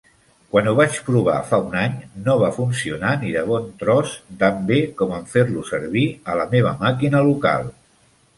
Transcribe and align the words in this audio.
Quan 0.53 0.67
ho 0.69 0.71
vaig 0.77 0.95
provar 1.09 1.35
fa 1.49 1.59
un 1.65 1.75
any, 1.81 1.99
no 2.27 2.37
va 2.43 2.49
funcionar 2.55 3.11
ni 3.25 3.35
de 3.35 3.43
bon 3.51 3.67
tros 3.83 4.15
tan 4.41 4.65
bé 4.73 4.81
com 5.03 5.15
en 5.19 5.29
fer-lo 5.35 5.67
servir 5.69 6.09
a 6.35 6.41
la 6.43 6.49
meva 6.57 6.75
màquina 6.83 7.23
local. 7.31 7.71